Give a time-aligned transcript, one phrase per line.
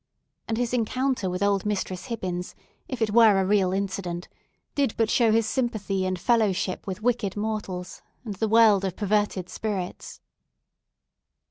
[0.47, 2.55] And his encounter with old Mistress Hibbins,
[2.87, 4.29] if it were a real incident,
[4.73, 9.47] did but show its sympathy and fellowship with wicked mortals, and the world of perverted
[9.47, 10.19] spirits.